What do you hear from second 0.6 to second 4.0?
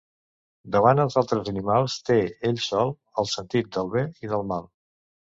Davant els altres animals, té, ell sol, el sentit del